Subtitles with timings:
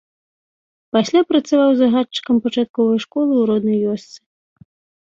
[0.97, 4.19] Пасля працаваў загадчыкам пачатковай школы ў роднай вёсцы.